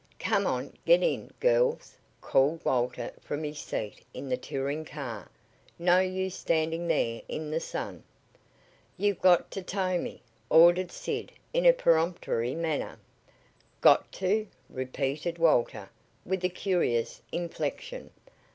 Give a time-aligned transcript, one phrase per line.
[0.17, 5.29] "Come on, get in, girls," called Walter from his seat in the touring car.
[5.77, 8.01] "No use standing there in the sun."
[8.97, 12.97] "You've got to tow me," ordered Sid in a peremptory manner.
[13.79, 15.87] "Got to?" repeated Walter,
[16.25, 18.09] with a curious inflection.